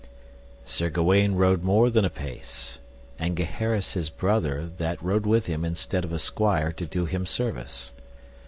[0.65, 2.79] Sir Gawaine rode more than a pace,
[3.19, 7.27] and Gaheris his brother that rode with him instead of a squire to do him
[7.27, 7.93] service.